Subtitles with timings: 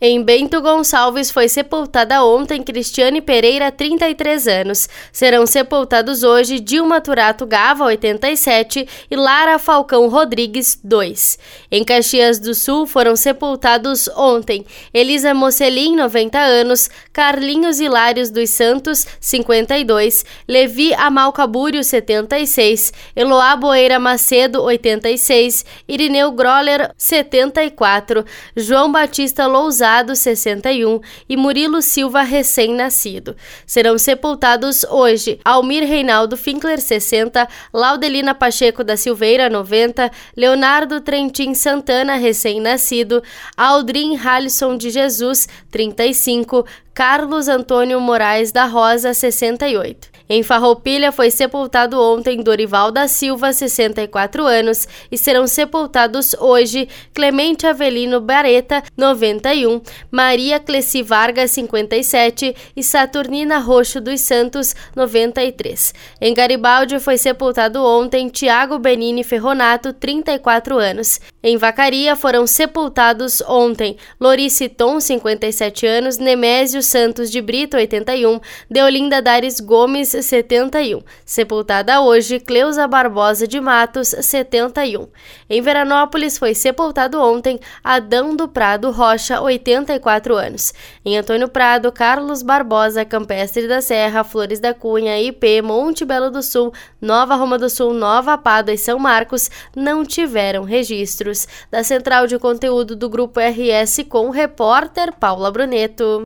[0.00, 4.88] Em Bento Gonçalves foi sepultada ontem Cristiane Pereira, 33 anos.
[5.10, 11.36] Serão sepultados hoje Dilma Turato Gava, 87 e Lara Falcão Rodrigues, 2.
[11.68, 14.64] Em Caxias do Sul foram sepultados ontem
[14.94, 24.62] Elisa Mocelin, 90 anos, Carlinhos Hilários dos Santos, 52, Levi Amalcabúrio, 76, Eloá Boeira Macedo,
[24.62, 28.24] 86, Irineu Groller, 74,
[28.54, 33.36] João Batista Lousada, 61, e Murilo Silva, recém-nascido.
[33.66, 42.16] Serão sepultados hoje Almir Reinaldo Finkler, 60, Laudelina Pacheco da Silveira, 90, Leonardo Trentin Santana,
[42.16, 43.22] recém-nascido,
[43.56, 46.66] Aldrin Halisson de Jesus, 35,
[46.98, 50.18] Carlos Antônio Moraes da Rosa, 68.
[50.28, 57.66] Em Farroupilha foi sepultado ontem Dorival da Silva, 64 anos, e serão sepultados hoje Clemente
[57.66, 59.80] Avelino Bareta, 91,
[60.10, 65.94] Maria Cleci Vargas, 57 e Saturnina Roxo dos Santos, 93.
[66.20, 71.20] Em Garibaldi foi sepultado ontem Tiago Benini Ferronato, 34 anos.
[71.42, 79.22] Em Vacaria foram sepultados ontem Lorice Tom, 57 anos, Nemésio Santos de Brito, 81, Deolinda
[79.22, 81.02] Dares Gomes, 71.
[81.24, 85.08] Sepultada hoje, Cleusa Barbosa de Matos, 71.
[85.48, 90.72] Em Veranópolis foi sepultado ontem Adão do Prado Rocha, 84 anos.
[91.04, 96.42] Em Antônio Prado, Carlos Barbosa, Campestre da Serra, Flores da Cunha, IP, Monte Belo do
[96.42, 101.46] Sul, Nova Roma do Sul, Nova Pádua e São Marcos não tiveram registros.
[101.70, 106.16] Da central de conteúdo do Grupo RS com o repórter Paula Bruneto.